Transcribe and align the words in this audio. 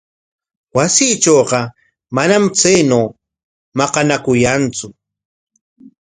Wasiitrawqa 0.75 1.59
manam 2.15 2.43
chaynaw 2.59 3.05
maqanakuyantsu. 3.77 4.87